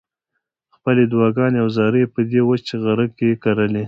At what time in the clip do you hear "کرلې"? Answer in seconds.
3.43-3.79